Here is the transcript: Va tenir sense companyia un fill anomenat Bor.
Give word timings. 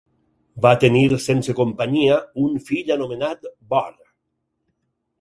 Va 0.65 0.71
tenir 0.83 1.03
sense 1.25 1.55
companyia 1.61 2.17
un 2.47 2.59
fill 2.71 2.93
anomenat 2.99 3.49
Bor. 3.75 3.97